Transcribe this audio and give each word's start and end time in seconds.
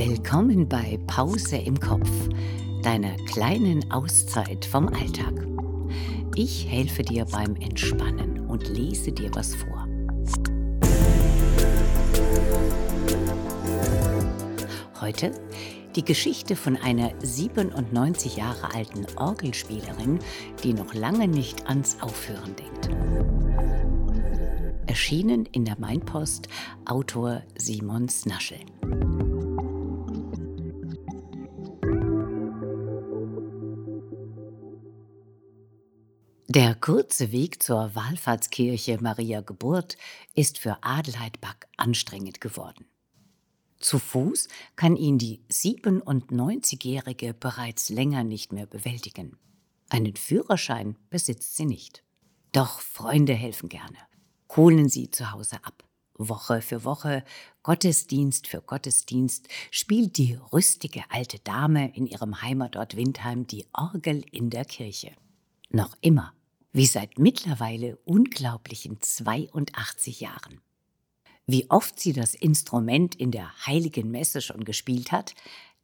Willkommen 0.00 0.68
bei 0.68 0.96
Pause 1.08 1.56
im 1.56 1.80
Kopf, 1.80 2.08
deiner 2.84 3.16
kleinen 3.26 3.90
Auszeit 3.90 4.64
vom 4.64 4.86
Alltag. 4.86 5.44
Ich 6.36 6.68
helfe 6.70 7.02
dir 7.02 7.24
beim 7.24 7.56
Entspannen 7.56 8.46
und 8.46 8.68
lese 8.68 9.10
dir 9.10 9.28
was 9.34 9.56
vor. 9.56 9.88
Heute 15.00 15.32
die 15.96 16.04
Geschichte 16.04 16.54
von 16.54 16.76
einer 16.76 17.10
97 17.20 18.36
Jahre 18.36 18.72
alten 18.72 19.04
Orgelspielerin, 19.16 20.20
die 20.62 20.74
noch 20.74 20.94
lange 20.94 21.26
nicht 21.26 21.66
ans 21.66 22.00
Aufhören 22.00 22.54
denkt. 22.54 22.88
Erschienen 24.86 25.44
in 25.46 25.64
der 25.64 25.76
Mainpost 25.80 26.46
Autor 26.86 27.42
Simon 27.56 28.08
Snaschel. 28.08 28.60
Der 36.58 36.74
kurze 36.74 37.30
Weg 37.30 37.62
zur 37.62 37.94
Wallfahrtskirche 37.94 38.98
Maria 39.00 39.42
Geburt 39.42 39.96
ist 40.34 40.58
für 40.58 40.82
Adelheid 40.82 41.40
Back 41.40 41.68
anstrengend 41.76 42.40
geworden. 42.40 42.84
Zu 43.78 44.00
Fuß 44.00 44.48
kann 44.74 44.96
ihn 44.96 45.18
die 45.18 45.40
97-Jährige 45.52 47.32
bereits 47.32 47.90
länger 47.90 48.24
nicht 48.24 48.52
mehr 48.52 48.66
bewältigen. 48.66 49.38
Einen 49.88 50.16
Führerschein 50.16 50.96
besitzt 51.10 51.54
sie 51.54 51.64
nicht. 51.64 52.02
Doch 52.50 52.80
Freunde 52.80 53.34
helfen 53.34 53.68
gerne. 53.68 53.98
Holen 54.56 54.88
sie 54.88 55.12
zu 55.12 55.30
Hause 55.30 55.58
ab. 55.62 55.84
Woche 56.14 56.60
für 56.60 56.82
Woche, 56.82 57.22
Gottesdienst 57.62 58.48
für 58.48 58.62
Gottesdienst 58.62 59.46
spielt 59.70 60.18
die 60.18 60.36
rüstige 60.52 61.04
alte 61.10 61.38
Dame 61.38 61.94
in 61.94 62.08
ihrem 62.08 62.42
Heimatort 62.42 62.96
Windheim 62.96 63.46
die 63.46 63.68
Orgel 63.72 64.24
in 64.32 64.50
der 64.50 64.64
Kirche. 64.64 65.12
Noch 65.70 65.94
immer, 66.00 66.32
wie 66.72 66.86
seit 66.86 67.18
mittlerweile 67.18 67.96
unglaublichen 68.04 69.00
82 69.00 70.20
Jahren. 70.20 70.60
Wie 71.46 71.70
oft 71.70 71.98
sie 71.98 72.12
das 72.12 72.34
Instrument 72.34 73.14
in 73.14 73.30
der 73.30 73.50
heiligen 73.66 74.10
Messe 74.10 74.42
schon 74.42 74.64
gespielt 74.64 75.12
hat, 75.12 75.34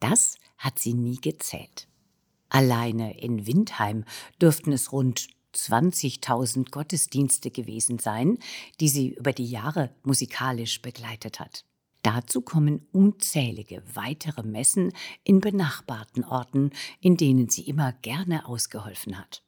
das 0.01 0.37
hat 0.59 0.79
sie 0.79 0.93
nie 0.93 1.17
gezählt. 1.17 1.89
Alleine 2.51 3.19
in 3.19 3.47
Windheim 3.47 4.05
dürften 4.41 4.73
es 4.73 4.93
rund 4.93 5.29
20.000 5.55 6.71
Gottesdienste 6.71 7.51
gewesen 7.51 7.99
sein, 7.99 8.39
die 8.81 8.89
sie 8.89 9.15
über 9.15 9.33
die 9.33 9.47
Jahre 9.47 9.95
musikalisch 10.03 10.83
begleitet 10.83 11.41
hat. 11.41 11.65
Dazu 12.03 12.43
kommen 12.43 12.87
unzählige 12.93 13.83
weitere 13.95 14.43
Messen 14.43 14.93
in 15.23 15.41
benachbarten 15.41 16.25
Orten, 16.25 16.71
in 17.01 17.17
denen 17.17 17.49
sie 17.49 17.63
immer 17.63 17.93
gerne 18.03 18.47
ausgeholfen 18.47 19.19
hat. 19.19 19.44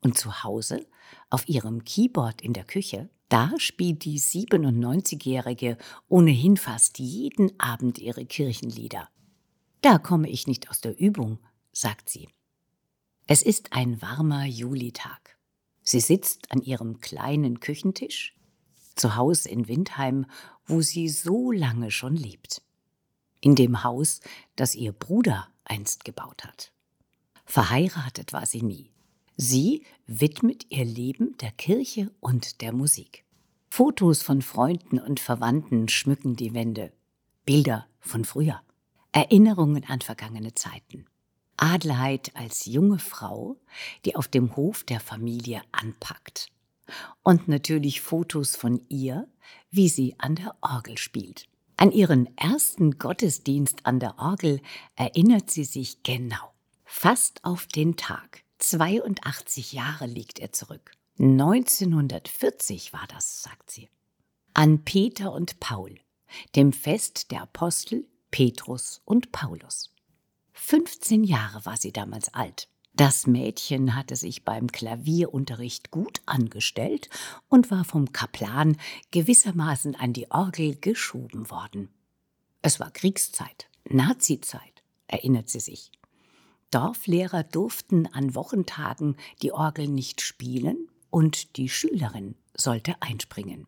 Und 0.00 0.16
zu 0.16 0.42
Hause, 0.42 0.86
auf 1.28 1.48
ihrem 1.48 1.84
Keyboard 1.84 2.40
in 2.40 2.52
der 2.52 2.64
Küche, 2.64 3.10
da 3.28 3.52
spielt 3.58 4.04
die 4.04 4.18
97-Jährige 4.18 5.78
ohnehin 6.08 6.56
fast 6.56 6.98
jeden 6.98 7.58
Abend 7.60 7.98
ihre 7.98 8.24
Kirchenlieder. 8.24 9.08
Da 9.82 9.98
komme 9.98 10.28
ich 10.28 10.46
nicht 10.46 10.68
aus 10.70 10.80
der 10.80 10.98
Übung, 10.98 11.38
sagt 11.72 12.10
sie. 12.10 12.28
Es 13.26 13.42
ist 13.42 13.72
ein 13.72 14.02
warmer 14.02 14.44
Julitag. 14.44 15.38
Sie 15.82 16.00
sitzt 16.00 16.50
an 16.50 16.60
ihrem 16.62 17.00
kleinen 17.00 17.60
Küchentisch, 17.60 18.36
zu 18.96 19.16
Hause 19.16 19.48
in 19.48 19.68
Windheim, 19.68 20.26
wo 20.66 20.82
sie 20.82 21.08
so 21.08 21.52
lange 21.52 21.90
schon 21.90 22.16
lebt. 22.16 22.62
In 23.40 23.54
dem 23.54 23.84
Haus, 23.84 24.20
das 24.56 24.74
ihr 24.74 24.92
Bruder 24.92 25.48
einst 25.64 26.04
gebaut 26.04 26.44
hat. 26.44 26.72
Verheiratet 27.46 28.32
war 28.32 28.46
sie 28.46 28.62
nie. 28.62 28.89
Sie 29.42 29.84
widmet 30.06 30.66
ihr 30.68 30.84
Leben 30.84 31.34
der 31.38 31.50
Kirche 31.50 32.10
und 32.20 32.60
der 32.60 32.74
Musik. 32.74 33.24
Fotos 33.70 34.22
von 34.22 34.42
Freunden 34.42 34.98
und 34.98 35.18
Verwandten 35.18 35.88
schmücken 35.88 36.36
die 36.36 36.52
Wände. 36.52 36.92
Bilder 37.46 37.86
von 38.00 38.26
früher. 38.26 38.60
Erinnerungen 39.12 39.86
an 39.86 40.02
vergangene 40.02 40.52
Zeiten. 40.52 41.06
Adelheid 41.56 42.36
als 42.36 42.66
junge 42.66 42.98
Frau, 42.98 43.56
die 44.04 44.14
auf 44.14 44.28
dem 44.28 44.56
Hof 44.56 44.84
der 44.84 45.00
Familie 45.00 45.62
anpackt. 45.72 46.48
Und 47.22 47.48
natürlich 47.48 48.02
Fotos 48.02 48.56
von 48.56 48.82
ihr, 48.90 49.26
wie 49.70 49.88
sie 49.88 50.16
an 50.18 50.34
der 50.34 50.54
Orgel 50.60 50.98
spielt. 50.98 51.48
An 51.78 51.92
ihren 51.92 52.28
ersten 52.36 52.98
Gottesdienst 52.98 53.86
an 53.86 54.00
der 54.00 54.18
Orgel 54.18 54.60
erinnert 54.96 55.50
sie 55.50 55.64
sich 55.64 56.02
genau. 56.02 56.52
Fast 56.84 57.42
auf 57.42 57.66
den 57.66 57.96
Tag, 57.96 58.44
82 58.60 59.72
Jahre 59.72 60.06
liegt 60.06 60.38
er 60.38 60.52
zurück. 60.52 60.92
1940 61.18 62.92
war 62.92 63.06
das, 63.08 63.42
sagt 63.42 63.70
sie. 63.70 63.88
An 64.54 64.84
Peter 64.84 65.32
und 65.32 65.60
Paul, 65.60 65.98
dem 66.54 66.72
Fest 66.72 67.30
der 67.30 67.42
Apostel 67.42 68.06
Petrus 68.30 69.02
und 69.04 69.32
Paulus. 69.32 69.92
15 70.52 71.24
Jahre 71.24 71.64
war 71.64 71.76
sie 71.76 71.92
damals 71.92 72.32
alt. 72.34 72.68
Das 72.94 73.26
Mädchen 73.26 73.94
hatte 73.94 74.16
sich 74.16 74.44
beim 74.44 74.66
Klavierunterricht 74.70 75.90
gut 75.90 76.20
angestellt 76.26 77.08
und 77.48 77.70
war 77.70 77.84
vom 77.84 78.12
Kaplan 78.12 78.76
gewissermaßen 79.10 79.94
an 79.94 80.12
die 80.12 80.30
Orgel 80.30 80.76
geschoben 80.76 81.50
worden. 81.50 81.88
Es 82.62 82.78
war 82.78 82.90
Kriegszeit, 82.90 83.68
Nazizeit, 83.88 84.82
erinnert 85.06 85.48
sie 85.48 85.60
sich. 85.60 85.90
Dorflehrer 86.70 87.42
durften 87.42 88.06
an 88.06 88.34
Wochentagen 88.34 89.16
die 89.42 89.52
Orgel 89.52 89.88
nicht 89.88 90.20
spielen 90.20 90.88
und 91.10 91.56
die 91.56 91.68
Schülerin 91.68 92.36
sollte 92.54 93.00
einspringen. 93.00 93.66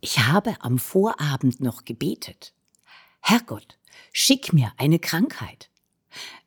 Ich 0.00 0.20
habe 0.20 0.56
am 0.60 0.78
Vorabend 0.78 1.60
noch 1.60 1.84
gebetet. 1.84 2.54
Herrgott, 3.20 3.78
schick 4.12 4.52
mir 4.52 4.72
eine 4.78 4.98
Krankheit. 4.98 5.70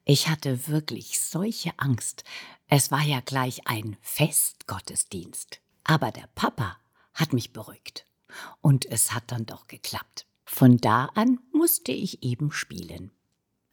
Ich 0.06 0.28
hatte 0.28 0.68
wirklich 0.68 1.20
solche 1.22 1.72
Angst. 1.78 2.24
Es 2.68 2.92
war 2.92 3.04
ja 3.04 3.20
gleich 3.20 3.68
ein 3.68 3.98
Festgottesdienst. 4.02 5.62
Aber 5.84 6.12
der 6.12 6.28
Papa 6.34 6.78
hat 7.14 7.34
mich 7.34 7.54
beruhigt. 7.54 8.08
Und 8.62 8.86
es 8.86 9.14
hat 9.14 9.32
dann 9.32 9.46
doch 9.46 9.68
geklappt. 9.68 10.26
Von 10.46 10.78
da 10.78 11.06
an 11.14 11.40
musste 11.52 11.92
ich 11.92 12.24
eben 12.24 12.52
spielen. 12.52 13.12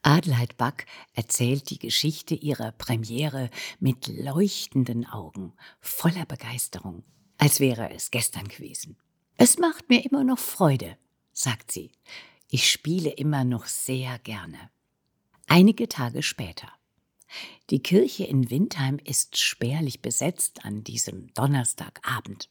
Adelheid 0.02 0.56
Back 0.56 0.86
erzählt 1.12 1.70
die 1.70 1.78
Geschichte 1.78 2.34
ihrer 2.34 2.72
Premiere 2.72 3.50
mit 3.78 4.06
leuchtenden 4.08 5.06
Augen, 5.06 5.52
voller 5.80 6.24
Begeisterung, 6.24 7.04
als 7.38 7.60
wäre 7.60 7.90
es 7.92 8.10
gestern 8.10 8.48
gewesen. 8.48 8.96
Es 9.36 9.58
macht 9.58 9.88
mir 9.88 10.04
immer 10.04 10.24
noch 10.24 10.38
Freude, 10.38 10.96
sagt 11.32 11.72
sie. 11.72 11.92
Ich 12.48 12.70
spiele 12.70 13.10
immer 13.10 13.44
noch 13.44 13.66
sehr 13.66 14.18
gerne. 14.18 14.70
Einige 15.46 15.88
Tage 15.88 16.22
später. 16.22 16.68
Die 17.70 17.82
Kirche 17.82 18.24
in 18.24 18.50
Windheim 18.50 18.98
ist 19.04 19.38
spärlich 19.38 20.02
besetzt 20.02 20.64
an 20.64 20.82
diesem 20.82 21.32
Donnerstagabend. 21.34 22.48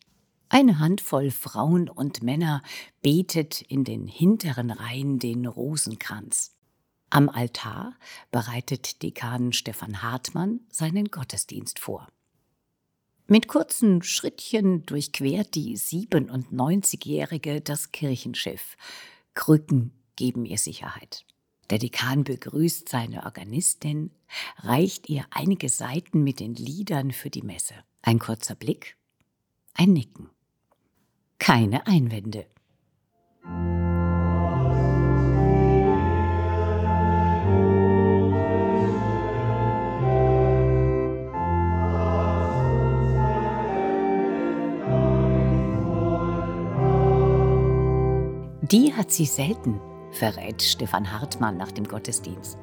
Eine 0.48 0.80
Handvoll 0.80 1.32
Frauen 1.32 1.90
und 1.90 2.24
Männer 2.24 2.64
betet 3.02 3.62
in 3.62 3.84
den 3.84 4.08
hinteren 4.08 4.72
Reihen 4.72 5.20
den 5.20 5.46
Rosenkranz. 5.46 6.56
Am 7.09 7.30
Altar 7.30 7.96
bereitet 8.31 9.02
Dekan 9.02 9.53
Stefan 9.53 10.02
Hartmann 10.02 10.62
seinen 10.70 11.06
Gottesdienst 11.06 11.80
vor. 11.80 12.08
Mit 13.28 13.47
kurzen 13.47 14.02
Schrittchen 14.02 14.86
durchquert 14.86 15.53
die 15.53 15.78
97-Jährige 15.78 17.62
das 17.62 17.92
Kirchenschiff. 17.92 18.75
Krücken 19.36 19.92
geben 20.16 20.46
ihr 20.46 20.58
Sicherheit. 20.58 21.26
Der 21.70 21.78
Dekan 21.78 22.23
begrüßt 22.23 22.90
seine 22.90 23.26
Organistin, 23.26 24.11
reicht 24.58 25.09
ihr 25.09 25.26
einige 25.29 25.70
Seiten 25.70 26.23
mit 26.23 26.40
den 26.40 26.56
Liedern 26.56 27.11
für 27.11 27.29
die 27.29 27.44
Messe. 27.44 27.76
Ein 28.02 28.17
kurzer 28.17 28.56
Blick, 28.56 28.97
ein 29.73 29.94
Nicken. 29.94 30.29
Keine 31.38 31.85
Einwände. 31.85 32.47
Die 48.72 48.94
hat 48.94 49.12
sie 49.12 49.26
selten, 49.26 49.82
verrät 50.12 50.62
Stefan 50.62 51.12
Hartmann 51.12 51.58
nach 51.58 51.72
dem 51.72 51.88
Gottesdienst. 51.88 52.56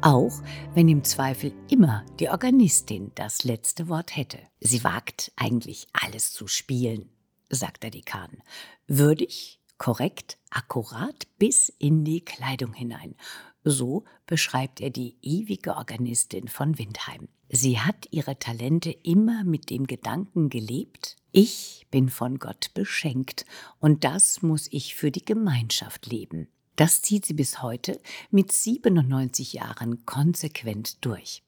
Auch 0.00 0.40
wenn 0.74 0.86
im 0.86 1.02
Zweifel 1.02 1.52
immer 1.68 2.06
die 2.20 2.28
Organistin 2.28 3.10
das 3.16 3.42
letzte 3.42 3.88
Wort 3.88 4.16
hätte. 4.16 4.38
Sie 4.60 4.84
wagt 4.84 5.32
eigentlich 5.34 5.88
alles 5.92 6.32
zu 6.32 6.46
spielen, 6.46 7.10
sagt 7.48 7.82
der 7.82 7.90
Dekan. 7.90 8.44
Würdig, 8.86 9.60
korrekt, 9.76 10.38
akkurat 10.50 11.26
bis 11.40 11.68
in 11.68 12.04
die 12.04 12.24
Kleidung 12.24 12.72
hinein. 12.72 13.16
So 13.64 14.04
beschreibt 14.26 14.80
er 14.80 14.90
die 14.90 15.16
ewige 15.22 15.76
Organistin 15.76 16.48
von 16.48 16.78
Windheim. 16.78 17.28
Sie 17.48 17.80
hat 17.80 18.06
ihre 18.10 18.38
Talente 18.38 18.90
immer 18.90 19.44
mit 19.44 19.70
dem 19.70 19.86
Gedanken 19.86 20.50
gelebt, 20.50 21.16
ich 21.32 21.86
bin 21.90 22.08
von 22.08 22.38
Gott 22.38 22.70
beschenkt 22.74 23.44
und 23.78 24.04
das 24.04 24.42
muss 24.42 24.68
ich 24.70 24.94
für 24.94 25.10
die 25.10 25.24
Gemeinschaft 25.24 26.06
leben. 26.06 26.48
Das 26.76 27.02
zieht 27.02 27.26
sie 27.26 27.34
bis 27.34 27.60
heute 27.62 28.00
mit 28.30 28.52
97 28.52 29.52
Jahren 29.52 30.06
konsequent 30.06 31.04
durch. 31.04 31.42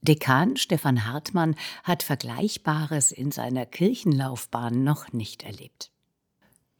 Dekan 0.00 0.56
Stefan 0.56 1.06
Hartmann 1.06 1.54
hat 1.84 2.02
Vergleichbares 2.02 3.12
in 3.12 3.30
seiner 3.30 3.66
Kirchenlaufbahn 3.66 4.82
noch 4.82 5.12
nicht 5.12 5.44
erlebt. 5.44 5.92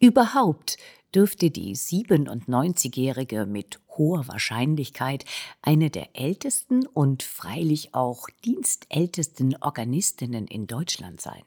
Überhaupt 0.00 0.76
dürfte 1.14 1.50
die 1.50 1.76
97-Jährige 1.76 3.46
mit 3.46 3.81
hoher 3.96 4.28
Wahrscheinlichkeit 4.28 5.24
eine 5.60 5.90
der 5.90 6.16
ältesten 6.16 6.86
und 6.86 7.22
freilich 7.22 7.94
auch 7.94 8.28
dienstältesten 8.44 9.56
Organistinnen 9.56 10.46
in 10.46 10.66
Deutschland 10.66 11.20
sein. 11.20 11.42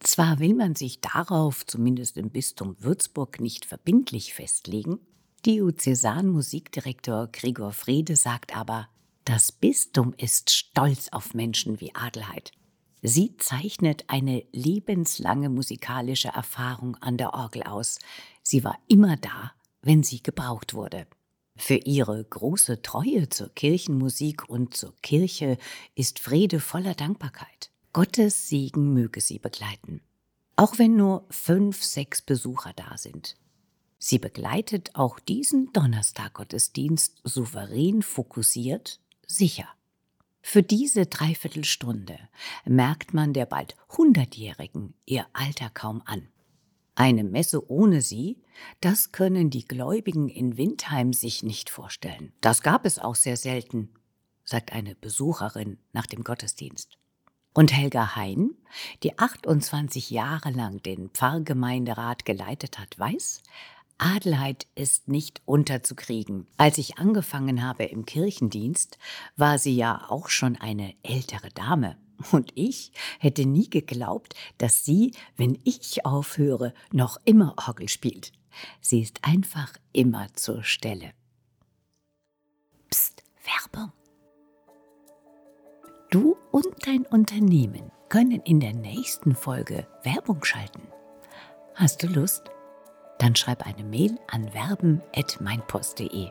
Zwar 0.00 0.38
will 0.38 0.54
man 0.54 0.74
sich 0.74 1.00
darauf, 1.00 1.64
zumindest 1.66 2.18
im 2.18 2.30
Bistum 2.30 2.76
Würzburg, 2.78 3.40
nicht 3.40 3.64
verbindlich 3.64 4.34
festlegen, 4.34 4.98
Diözesan-Musikdirektor 5.46 7.28
Gregor 7.32 7.72
Frede 7.72 8.16
sagt 8.16 8.56
aber, 8.56 8.88
das 9.24 9.52
Bistum 9.52 10.14
ist 10.16 10.50
stolz 10.50 11.08
auf 11.10 11.34
Menschen 11.34 11.80
wie 11.80 11.94
Adelheid. 11.94 12.52
Sie 13.02 13.36
zeichnet 13.36 14.04
eine 14.08 14.44
lebenslange 14.52 15.50
musikalische 15.50 16.28
Erfahrung 16.28 16.96
an 16.96 17.18
der 17.18 17.34
Orgel 17.34 17.62
aus. 17.62 17.98
Sie 18.42 18.64
war 18.64 18.78
immer 18.88 19.16
da, 19.16 19.52
wenn 19.82 20.02
sie 20.02 20.22
gebraucht 20.22 20.72
wurde. 20.72 21.06
Für 21.56 21.76
ihre 21.76 22.22
große 22.22 22.82
Treue 22.82 23.28
zur 23.28 23.48
Kirchenmusik 23.48 24.48
und 24.48 24.76
zur 24.76 24.94
Kirche 25.02 25.56
ist 25.94 26.18
Frede 26.18 26.60
voller 26.60 26.94
Dankbarkeit. 26.94 27.70
Gottes 27.92 28.48
Segen 28.48 28.92
möge 28.92 29.20
sie 29.20 29.38
begleiten. 29.38 30.00
Auch 30.56 30.78
wenn 30.78 30.96
nur 30.96 31.26
fünf, 31.30 31.82
sechs 31.82 32.22
Besucher 32.22 32.72
da 32.74 32.98
sind. 32.98 33.36
Sie 33.98 34.18
begleitet 34.18 34.90
auch 34.94 35.18
diesen 35.18 35.72
Donnerstaggottesdienst 35.72 37.20
souverän 37.24 38.02
fokussiert, 38.02 39.00
sicher. 39.26 39.68
Für 40.42 40.62
diese 40.62 41.06
Dreiviertelstunde 41.06 42.18
merkt 42.66 43.14
man 43.14 43.32
der 43.32 43.46
bald 43.46 43.76
Hundertjährigen 43.96 44.92
ihr 45.06 45.26
Alter 45.32 45.70
kaum 45.70 46.02
an. 46.04 46.28
Eine 46.94 47.24
Messe 47.24 47.70
ohne 47.70 48.02
sie, 48.02 48.38
das 48.80 49.10
können 49.10 49.50
die 49.50 49.66
Gläubigen 49.66 50.28
in 50.28 50.56
Windheim 50.56 51.12
sich 51.12 51.42
nicht 51.42 51.70
vorstellen. 51.70 52.32
Das 52.40 52.62
gab 52.62 52.86
es 52.86 52.98
auch 52.98 53.16
sehr 53.16 53.36
selten, 53.36 53.90
sagt 54.44 54.72
eine 54.72 54.94
Besucherin 54.94 55.78
nach 55.92 56.06
dem 56.06 56.22
Gottesdienst. 56.22 56.98
Und 57.52 57.72
Helga 57.72 58.16
Hein, 58.16 58.50
die 59.02 59.18
28 59.18 60.10
Jahre 60.10 60.50
lang 60.50 60.82
den 60.82 61.10
Pfarrgemeinderat 61.10 62.24
geleitet 62.24 62.78
hat, 62.78 62.98
weiß, 62.98 63.42
Adelheid 63.98 64.66
ist 64.74 65.08
nicht 65.08 65.40
unterzukriegen. 65.44 66.48
Als 66.56 66.78
ich 66.78 66.98
angefangen 66.98 67.62
habe 67.62 67.84
im 67.84 68.06
Kirchendienst, 68.06 68.98
war 69.36 69.58
sie 69.58 69.76
ja 69.76 70.06
auch 70.08 70.28
schon 70.28 70.56
eine 70.56 70.94
ältere 71.02 71.48
Dame. 71.50 71.96
Und 72.32 72.52
ich 72.54 72.92
hätte 73.18 73.46
nie 73.46 73.68
geglaubt, 73.68 74.34
dass 74.58 74.84
sie, 74.84 75.12
wenn 75.36 75.58
ich 75.64 76.04
aufhöre, 76.06 76.74
noch 76.92 77.18
immer 77.24 77.54
Orgel 77.66 77.88
spielt. 77.88 78.32
Sie 78.80 79.00
ist 79.00 79.18
einfach 79.22 79.72
immer 79.92 80.28
zur 80.34 80.62
Stelle. 80.62 81.12
Psst, 82.90 83.24
Werbung. 83.44 83.92
Du 86.10 86.36
und 86.52 86.66
dein 86.86 87.04
Unternehmen 87.06 87.90
können 88.08 88.40
in 88.42 88.60
der 88.60 88.74
nächsten 88.74 89.34
Folge 89.34 89.88
Werbung 90.04 90.44
schalten. 90.44 90.82
Hast 91.74 92.04
du 92.04 92.06
Lust? 92.06 92.44
dann 93.18 93.34
schreib 93.34 93.66
eine 93.66 93.84
Mail 93.84 94.18
an 94.30 94.52
werben.meinpost.de. 94.52 96.30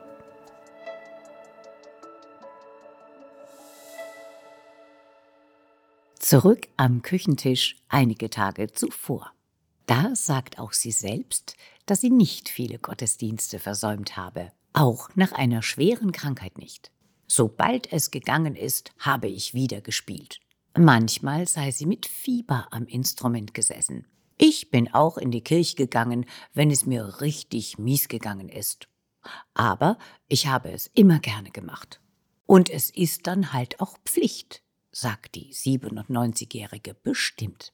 Zurück 6.33 6.67
am 6.77 7.03
Küchentisch 7.03 7.75
einige 7.89 8.27
Tage 8.27 8.71
zuvor. 8.71 9.33
Da 9.85 10.15
sagt 10.15 10.57
auch 10.57 10.73
sie 10.73 10.89
selbst, 10.89 11.55
dass 11.85 12.01
sie 12.01 12.09
nicht 12.09 12.49
viele 12.49 12.79
Gottesdienste 12.79 13.59
versäumt 13.59 14.17
habe, 14.17 14.51
auch 14.73 15.09
nach 15.13 15.31
einer 15.33 15.61
schweren 15.61 16.11
Krankheit 16.11 16.57
nicht. 16.57 16.89
Sobald 17.27 17.93
es 17.93 18.09
gegangen 18.09 18.55
ist, 18.55 18.93
habe 18.97 19.27
ich 19.27 19.53
wieder 19.53 19.81
gespielt. 19.81 20.39
Manchmal 20.75 21.47
sei 21.47 21.69
sie 21.69 21.85
mit 21.85 22.07
Fieber 22.07 22.67
am 22.71 22.87
Instrument 22.87 23.53
gesessen. 23.53 24.07
Ich 24.39 24.71
bin 24.71 24.91
auch 24.91 25.19
in 25.19 25.29
die 25.29 25.43
Kirche 25.43 25.75
gegangen, 25.75 26.25
wenn 26.55 26.71
es 26.71 26.87
mir 26.87 27.21
richtig 27.21 27.77
mies 27.77 28.07
gegangen 28.07 28.49
ist. 28.49 28.87
Aber 29.53 29.99
ich 30.29 30.47
habe 30.47 30.71
es 30.71 30.87
immer 30.95 31.19
gerne 31.19 31.51
gemacht. 31.51 32.01
Und 32.47 32.71
es 32.71 32.89
ist 32.89 33.27
dann 33.27 33.53
halt 33.53 33.79
auch 33.79 33.99
Pflicht, 34.03 34.62
sagt 34.93 35.35
die 35.35 35.53
97-Jährige 35.53 36.93
bestimmt. 36.93 37.73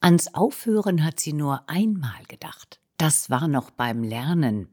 Ans 0.00 0.32
Aufhören 0.34 1.02
hat 1.02 1.18
sie 1.18 1.32
nur 1.32 1.68
einmal 1.68 2.24
gedacht. 2.28 2.80
Das 2.98 3.30
war 3.30 3.48
noch 3.48 3.70
beim 3.70 4.04
Lernen, 4.04 4.68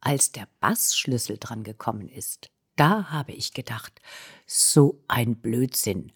als 0.00 0.32
der 0.32 0.48
Bassschlüssel 0.60 1.38
dran 1.38 1.64
gekommen 1.64 2.08
ist. 2.08 2.48
Da 2.76 3.10
habe 3.10 3.32
ich 3.32 3.52
gedacht, 3.52 4.00
so 4.46 5.02
ein 5.08 5.36
Blödsinn. 5.36 6.12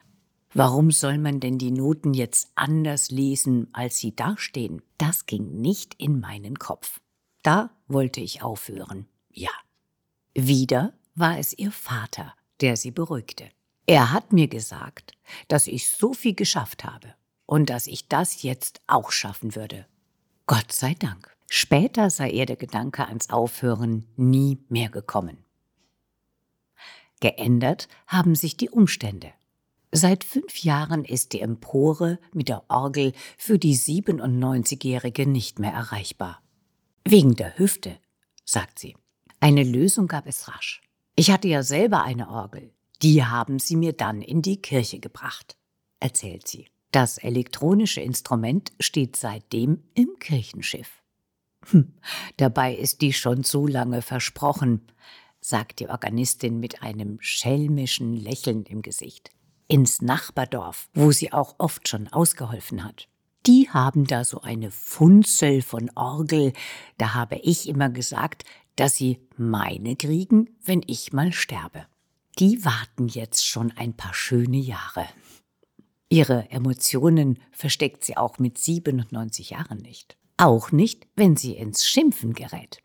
Warum 0.53 0.91
soll 0.91 1.19
man 1.19 1.41
denn 1.41 1.59
die 1.59 1.71
Noten 1.71 2.13
jetzt 2.13 2.51
anders 2.55 3.11
lesen, 3.11 3.69
als 3.73 3.99
sie 3.99 4.15
dastehen? 4.15 4.83
Das 4.99 5.27
ging 5.27 5.61
nicht 5.61 5.95
in 5.95 6.21
meinen 6.21 6.59
Kopf. 6.59 7.01
Da 7.43 7.71
wollte 7.89 8.21
ich 8.21 8.43
aufhören. 8.43 9.07
Ja. 9.33 9.51
Wieder 10.35 10.93
war 11.15 11.39
es 11.39 11.57
ihr 11.57 11.73
Vater, 11.73 12.35
der 12.61 12.77
sie 12.77 12.91
beruhigte. 12.91 13.49
Er 13.91 14.13
hat 14.13 14.33
mir 14.33 14.47
gesagt, 14.47 15.15
dass 15.49 15.67
ich 15.67 15.89
so 15.89 16.13
viel 16.13 16.37
geschafft 16.37 16.85
habe 16.85 17.13
und 17.45 17.71
dass 17.71 17.89
ich 17.89 18.07
das 18.07 18.45
jetzt 18.45 18.81
auch 18.87 19.11
schaffen 19.11 19.57
würde. 19.57 19.85
Gott 20.47 20.71
sei 20.71 20.95
Dank. 20.95 21.37
Später 21.49 22.09
sei 22.09 22.31
ihr 22.31 22.47
der 22.47 22.55
Gedanke 22.55 23.09
ans 23.09 23.31
Aufhören 23.31 24.07
nie 24.15 24.61
mehr 24.69 24.91
gekommen. 24.91 25.39
Geändert 27.19 27.89
haben 28.07 28.37
sich 28.37 28.57
die 28.57 28.71
Umstände. 28.71 29.33
Seit 29.91 30.23
fünf 30.23 30.63
Jahren 30.63 31.05
ist 31.05 31.33
die 31.33 31.41
Empore 31.41 32.21
mit 32.33 32.49
der 32.49 32.63
Orgel 32.69 33.13
für 33.37 33.59
die 33.59 33.77
97-Jährige 33.77 35.27
nicht 35.27 35.59
mehr 35.59 35.73
erreichbar. 35.73 36.41
Wegen 37.05 37.35
der 37.35 37.59
Hüfte, 37.59 37.99
sagt 38.45 38.79
sie. 38.79 38.97
Eine 39.41 39.65
Lösung 39.65 40.07
gab 40.07 40.29
es 40.29 40.47
rasch. 40.47 40.81
Ich 41.17 41.33
hatte 41.33 41.49
ja 41.49 41.65
selber 41.65 42.05
eine 42.05 42.29
Orgel. 42.31 42.73
Die 43.03 43.25
haben 43.25 43.59
sie 43.59 43.77
mir 43.77 43.93
dann 43.93 44.21
in 44.23 44.43
die 44.43 44.61
Kirche 44.61 45.01
gebracht, 45.01 45.57
erzählt 46.01 46.47
sie. 46.47 46.67
Das 46.93 47.19
elektronische 47.19 48.01
Instrument 48.01 48.73
steht 48.81 49.17
seitdem 49.17 49.85
im 49.95 50.19
Kirchenschiff. 50.19 51.03
Hm, 51.71 51.95
dabei 52.37 52.75
ist 52.75 53.01
die 53.01 53.13
schon 53.13 53.45
so 53.45 53.67
lange 53.67 54.03
versprochen, 54.03 54.83
sagt 55.41 55.81
die 55.81 55.89
Organistin 55.89 56.59
mit 56.59 56.83
einem 56.83 57.19
schelmischen 57.21 58.17
Lächeln 58.17 58.65
im 58.65 58.83
Gesicht 58.83 59.31
ins 59.71 60.03
Nachbardorf, 60.03 60.89
wo 60.95 61.13
sie 61.13 61.33
auch 61.33 61.55
oft 61.59 61.89
schon 61.89 62.09
ausgeholfen 62.09 62.85
hat. 62.85 63.09
Die 63.47 63.71
haben 63.71 64.07
da 64.07 64.25
so 64.25 64.43
eine 64.43 64.71
Funzel 64.71 65.63
von 65.63 65.91
Orgel, 65.95 66.53
da 66.99 67.15
habe 67.15 67.37
ich 67.37 67.69
immer 67.69 67.89
gesagt, 67.89 68.45
dass 68.77 68.97
sie 68.97 69.21
meine 69.37 69.97
kriegen, 69.97 70.51
wenn 70.65 70.83
ich 70.87 71.13
mal 71.13 71.33
sterbe. 71.33 71.87
Die 72.41 72.65
warten 72.65 73.09
jetzt 73.09 73.47
schon 73.47 73.71
ein 73.73 73.95
paar 73.95 74.15
schöne 74.15 74.59
Jahre. 74.59 75.07
Ihre 76.09 76.51
Emotionen 76.51 77.39
versteckt 77.53 78.05
sie 78.05 78.17
auch 78.17 78.39
mit 78.39 78.59
97 78.59 79.51
Jahren 79.51 79.79
nicht. 79.79 80.17
Auch 80.37 80.73
nicht, 80.73 81.07
wenn 81.15 81.37
sie 81.37 81.53
ins 81.53 81.87
Schimpfen 81.87 82.33
gerät 82.33 82.83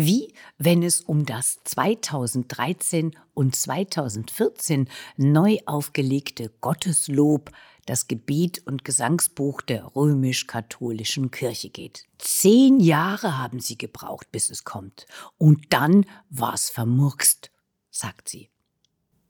wie 0.00 0.32
wenn 0.58 0.84
es 0.84 1.00
um 1.00 1.26
das 1.26 1.58
2013 1.64 3.16
und 3.34 3.56
2014 3.56 4.88
neu 5.16 5.58
aufgelegte 5.66 6.52
Gotteslob, 6.60 7.50
das 7.84 8.06
Gebet 8.06 8.64
und 8.64 8.84
Gesangsbuch 8.84 9.60
der 9.60 9.96
römisch-katholischen 9.96 11.32
Kirche 11.32 11.70
geht. 11.70 12.04
Zehn 12.18 12.78
Jahre 12.78 13.38
haben 13.38 13.58
sie 13.58 13.76
gebraucht, 13.76 14.30
bis 14.30 14.50
es 14.50 14.62
kommt. 14.62 15.06
Und 15.36 15.72
dann 15.72 16.06
war's 16.30 16.70
vermurkst, 16.70 17.50
sagt 17.90 18.28
sie. 18.28 18.50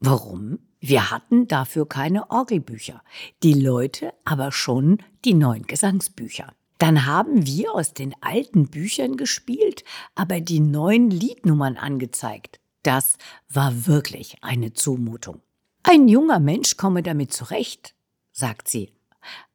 Warum? 0.01 0.61
Wir 0.81 1.11
hatten 1.11 1.49
dafür 1.49 1.89
keine 1.89 2.31
Orgelbücher, 2.31 3.03
die 3.43 3.55
Leute 3.55 4.13
aber 4.25 4.53
schon 4.53 4.99
die 5.25 5.35
neuen 5.35 5.67
Gesangsbücher. 5.67 6.53
Dann 6.79 7.07
haben 7.07 7.45
wir 7.47 7.75
aus 7.75 7.95
den 7.95 8.15
alten 8.21 8.69
Büchern 8.69 9.17
gespielt, 9.17 9.83
aber 10.15 10.41
die 10.41 10.61
neuen 10.61 11.11
Liednummern 11.11 11.77
angezeigt. 11.77 12.61
Das 12.85 13.17
war 13.49 13.89
wirklich 13.89 14.37
eine 14.43 14.73
Zumutung. 14.73 15.43
Ein 15.83 16.07
junger 16.07 16.39
Mensch 16.39 16.77
komme 16.77 17.03
damit 17.03 17.33
zurecht, 17.33 17.95
sagt 18.31 18.69
sie. 18.69 18.93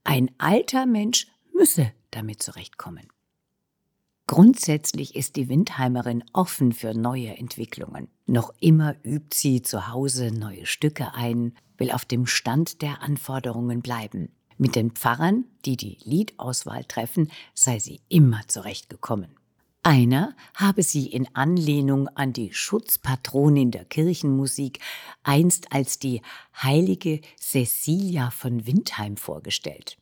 Ein 0.04 0.32
alter 0.38 0.86
Mensch 0.86 1.28
müsse 1.54 1.94
damit 2.12 2.44
zurechtkommen. 2.44 3.13
Grundsätzlich 4.34 5.16
ist 5.16 5.36
die 5.36 5.48
Windheimerin 5.48 6.24
offen 6.34 6.72
für 6.72 6.96
neue 6.96 7.38
Entwicklungen. 7.38 8.08
Noch 8.26 8.52
immer 8.60 8.96
übt 9.04 9.38
sie 9.38 9.62
zu 9.62 9.90
Hause 9.90 10.32
neue 10.32 10.66
Stücke 10.66 11.14
ein, 11.14 11.54
will 11.78 11.92
auf 11.92 12.04
dem 12.04 12.26
Stand 12.26 12.82
der 12.82 13.04
Anforderungen 13.04 13.84
bleiben. 13.84 14.32
Mit 14.58 14.76
den 14.76 14.90
Pfarrern, 14.90 15.46
die 15.66 15.78
die 15.78 16.00
Liedauswahl 16.04 16.84
treffen, 16.84 17.30
sei 17.54 17.78
sie 17.78 18.02
immer 18.10 18.42
zurechtgekommen. 18.48 19.36
Einer 19.84 20.36
habe 20.56 20.82
sie 20.82 21.06
in 21.06 21.28
Anlehnung 21.36 22.08
an 22.08 22.34
die 22.34 22.54
Schutzpatronin 22.54 23.70
der 23.70 23.86
Kirchenmusik 23.86 24.80
einst 25.22 25.72
als 25.72 26.00
die 26.00 26.24
heilige 26.60 27.22
Cecilia 27.40 28.32
von 28.32 28.66
Windheim 28.66 29.16
vorgestellt. 29.16 30.00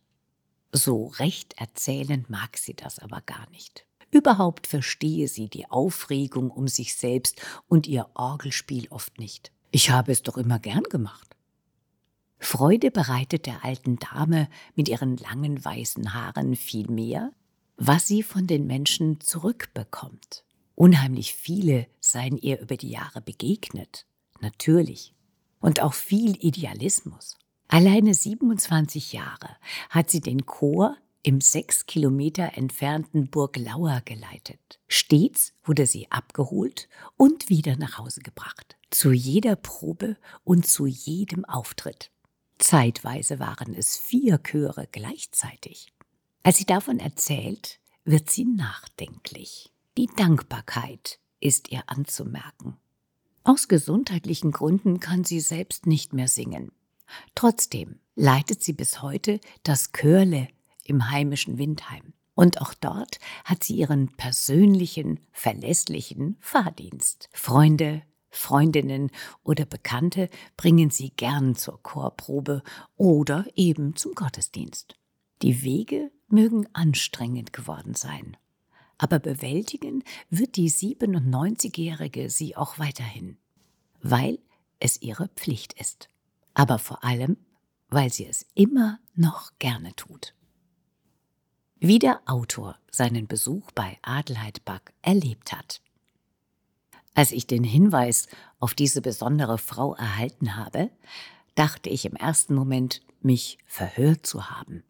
So 0.72 1.08
recht 1.08 1.56
erzählend 1.58 2.30
mag 2.30 2.56
sie 2.56 2.76
das 2.76 2.98
aber 2.98 3.20
gar 3.26 3.50
nicht. 3.50 3.86
Überhaupt 4.12 4.68
verstehe 4.68 5.28
sie 5.28 5.48
die 5.48 5.70
Aufregung 5.70 6.52
um 6.52 6.68
sich 6.68 6.96
selbst 6.96 7.42
und 7.68 7.88
ihr 7.88 8.10
Orgelspiel 8.14 8.88
oft 8.90 9.18
nicht. 9.20 9.52
Ich 9.72 9.90
habe 9.90 10.12
es 10.12 10.22
doch 10.22 10.38
immer 10.38 10.60
gern 10.60 10.84
gemacht. 10.84 11.36
Freude 12.38 12.92
bereitet 12.92 13.46
der 13.46 13.64
alten 13.64 13.98
Dame 14.00 14.50
mit 14.76 14.90
ihren 14.90 15.16
langen 15.18 15.64
weißen 15.64 16.14
Haaren 16.14 16.56
viel 16.56 16.90
mehr, 16.90 17.32
was 17.78 18.08
sie 18.08 18.24
von 18.24 18.48
den 18.48 18.68
Menschen 18.68 19.22
zurückbekommt. 19.22 20.44
Unheimlich 20.76 21.34
viele 21.34 21.88
seien 22.00 22.38
ihr 22.38 22.60
über 22.60 22.76
die 22.76 22.90
Jahre 22.90 23.22
begegnet, 23.22 24.06
natürlich, 24.42 25.14
und 25.60 25.82
auch 25.82 25.94
viel 25.94 26.36
Idealismus. 26.44 27.38
Alleine 27.68 28.14
27 28.14 29.14
Jahre 29.14 29.56
hat 29.90 30.10
sie 30.10 30.20
den 30.20 30.46
Chor 30.46 30.98
im 31.24 31.42
sechs 31.42 31.86
Kilometer 31.86 32.58
entfernten 32.58 33.30
Burg 33.30 33.58
Lauer 33.58 34.02
geleitet. 34.04 34.80
Stets 34.88 35.54
wurde 35.64 35.86
sie 35.86 36.12
abgeholt 36.12 36.88
und 37.18 37.50
wieder 37.50 37.78
nach 37.78 37.98
Hause 37.98 38.22
gebracht. 38.22 38.78
Zu 38.90 39.12
jeder 39.12 39.56
Probe 39.56 40.18
und 40.44 40.68
zu 40.68 40.86
jedem 40.86 41.46
Auftritt. 41.46 42.12
Zeitweise 42.58 43.40
waren 43.40 43.74
es 43.74 43.98
vier 43.98 44.38
Chöre 44.40 44.88
gleichzeitig. 44.92 45.94
Als 46.44 46.58
sie 46.58 46.66
davon 46.66 47.00
erzählt, 47.00 47.80
wird 48.04 48.30
sie 48.30 48.46
nachdenklich. 48.46 49.72
Die 49.98 50.08
Dankbarkeit 50.08 51.20
ist 51.40 51.72
ihr 51.72 51.84
anzumerken. 51.88 52.78
Aus 53.44 53.68
gesundheitlichen 53.68 54.52
Gründen 54.52 55.00
kann 55.00 55.24
sie 55.24 55.40
selbst 55.40 55.86
nicht 55.86 56.14
mehr 56.14 56.28
singen. 56.28 56.72
Trotzdem 57.36 58.00
leitet 58.16 58.64
sie 58.64 58.74
bis 58.74 59.02
heute 59.02 59.40
das 59.64 59.92
Chörle 59.92 60.48
im 60.92 61.10
heimischen 61.10 61.58
Windheim. 61.58 62.14
Und 62.36 62.62
auch 62.62 62.74
dort 62.74 63.20
hat 63.46 63.64
sie 63.64 63.76
ihren 63.76 64.10
persönlichen, 64.16 65.20
verlässlichen 65.32 66.38
Fahrdienst. 66.40 67.30
Freunde, 67.34 68.04
Freundinnen 68.30 69.12
oder 69.44 69.66
Bekannte 69.66 70.30
bringen 70.56 70.90
sie 70.90 71.10
gern 71.12 71.56
zur 71.56 71.82
Chorprobe 71.84 72.64
oder 72.96 73.46
eben 73.56 73.96
zum 73.96 74.14
Gottesdienst. 74.14 74.96
Die 75.42 75.64
Wege 75.64 76.12
mögen 76.28 76.68
anstrengend 76.74 77.52
geworden 77.52 77.96
sein, 77.96 78.38
aber 78.98 79.20
bewältigen 79.20 80.04
wird 80.30 80.56
die 80.56 80.72
97-Jährige 80.72 82.30
sie 82.30 82.56
auch 82.56 82.80
weiterhin, 82.80 83.38
weil 84.02 84.40
es 84.80 85.02
ihre 85.02 85.28
Pflicht 85.30 85.74
ist, 85.74 86.10
aber 86.54 86.80
vor 86.80 87.04
allem, 87.04 87.38
weil 87.90 88.12
sie 88.12 88.26
es 88.26 88.46
immer 88.56 89.00
noch 89.16 89.52
gerne 89.60 89.94
tut 89.96 90.34
wie 91.82 91.98
der 91.98 92.22
Autor 92.28 92.78
seinen 92.92 93.26
Besuch 93.26 93.72
bei 93.72 93.98
Adelheid 94.04 94.64
Back 94.66 94.94
erlebt 95.02 95.52
hat. 95.52 95.82
Als 97.16 97.32
ich 97.32 97.48
den 97.48 97.64
Hinweis 97.64 98.28
auf 98.60 98.76
diese 98.76 99.02
besondere 99.02 99.58
Frau 99.58 99.96
erhalten 99.96 100.56
habe, 100.56 100.92
dachte 101.56 101.90
ich 101.90 102.06
im 102.06 102.16
ersten 102.16 102.54
Moment, 102.54 103.02
mich 103.22 103.58
verhört 103.66 104.28
zu 104.28 104.52
haben. 104.52 104.84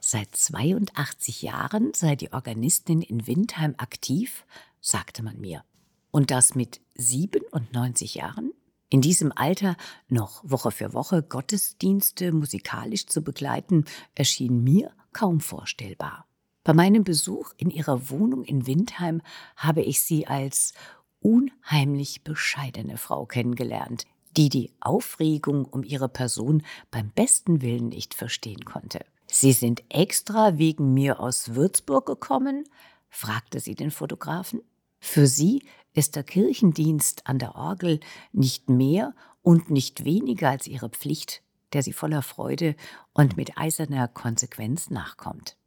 Seit 0.00 0.34
82 0.34 1.42
Jahren 1.42 1.94
sei 1.94 2.16
die 2.16 2.32
Organistin 2.32 3.02
in 3.02 3.28
Windheim 3.28 3.74
aktiv, 3.78 4.44
sagte 4.80 5.22
man 5.22 5.40
mir. 5.40 5.64
Und 6.10 6.32
das 6.32 6.56
mit 6.56 6.80
97 6.96 8.16
Jahren? 8.16 8.52
In 8.88 9.00
diesem 9.00 9.32
Alter 9.32 9.76
noch 10.08 10.42
Woche 10.44 10.72
für 10.72 10.92
Woche 10.92 11.22
Gottesdienste 11.22 12.32
musikalisch 12.32 13.06
zu 13.06 13.22
begleiten, 13.22 13.84
erschien 14.14 14.62
mir 14.64 14.92
kaum 15.16 15.40
vorstellbar. 15.40 16.26
Bei 16.62 16.74
meinem 16.74 17.02
Besuch 17.02 17.54
in 17.56 17.70
ihrer 17.70 18.10
Wohnung 18.10 18.44
in 18.44 18.66
Windheim 18.66 19.22
habe 19.56 19.80
ich 19.80 20.02
sie 20.02 20.26
als 20.26 20.74
unheimlich 21.20 22.22
bescheidene 22.22 22.98
Frau 22.98 23.24
kennengelernt, 23.24 24.04
die 24.36 24.50
die 24.50 24.72
Aufregung 24.78 25.64
um 25.64 25.84
ihre 25.84 26.10
Person 26.10 26.62
beim 26.90 27.08
besten 27.12 27.62
Willen 27.62 27.88
nicht 27.88 28.12
verstehen 28.12 28.66
konnte. 28.66 29.06
Sie 29.26 29.52
sind 29.52 29.84
extra 29.88 30.58
wegen 30.58 30.92
mir 30.92 31.18
aus 31.18 31.54
Würzburg 31.54 32.04
gekommen? 32.04 32.68
fragte 33.08 33.58
sie 33.58 33.74
den 33.74 33.90
Fotografen. 33.90 34.60
Für 35.00 35.26
sie 35.26 35.64
ist 35.94 36.14
der 36.14 36.24
Kirchendienst 36.24 37.26
an 37.26 37.38
der 37.38 37.54
Orgel 37.54 38.00
nicht 38.32 38.68
mehr 38.68 39.14
und 39.40 39.70
nicht 39.70 40.04
weniger 40.04 40.50
als 40.50 40.66
ihre 40.66 40.90
Pflicht, 40.90 41.42
der 41.76 41.82
sie 41.82 41.92
voller 41.92 42.22
Freude 42.22 42.74
und 43.12 43.36
mit 43.36 43.58
eiserner 43.58 44.08
Konsequenz 44.08 44.88
nachkommt. 44.88 45.58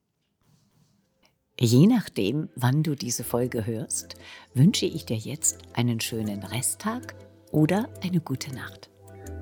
Je 1.59 1.85
nachdem, 1.85 2.49
wann 2.55 2.81
du 2.81 2.95
diese 2.95 3.23
Folge 3.23 3.67
hörst, 3.67 4.15
wünsche 4.55 4.87
ich 4.87 5.05
dir 5.05 5.17
jetzt 5.17 5.59
einen 5.73 5.99
schönen 5.99 6.41
Resttag 6.41 7.13
oder 7.51 7.87
eine 8.01 8.21
gute 8.21 8.51
Nacht. 8.55 8.89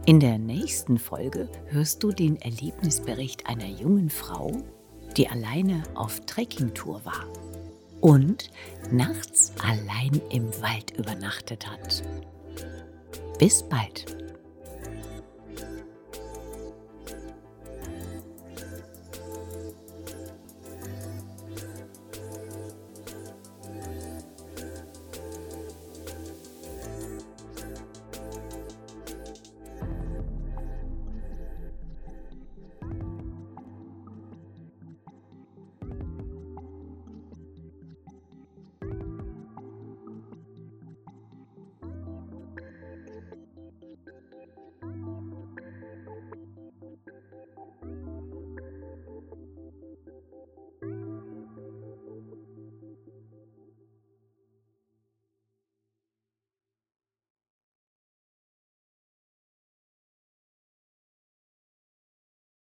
In 0.05 0.19
der 0.19 0.39
nächsten 0.39 0.97
Folge 0.97 1.49
hörst 1.67 2.03
du 2.03 2.11
den 2.11 2.35
Erlebnisbericht 2.35 3.47
einer 3.47 3.67
jungen 3.67 4.09
Frau, 4.09 4.51
die 5.15 5.29
alleine 5.29 5.83
auf 5.95 6.19
Trekkingtour 6.25 7.05
war 7.05 7.27
und 8.01 8.49
nachts 8.91 9.53
allein 9.63 10.19
im 10.31 10.51
Wald 10.61 10.91
übernachtet 10.97 11.65
hat. 11.65 12.03
Bis 13.39 13.63
bald. 13.63 14.26